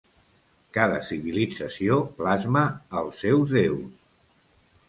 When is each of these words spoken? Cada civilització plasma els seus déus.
Cada 0.77 0.95
civilització 1.09 1.99
plasma 2.21 2.65
els 3.03 3.23
seus 3.27 3.55
déus. 3.59 3.97